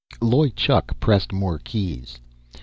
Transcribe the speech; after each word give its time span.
Loy 0.19 0.49
Chuk 0.49 0.99
pressed 0.99 1.31
more 1.31 1.59
keys. 1.59 2.17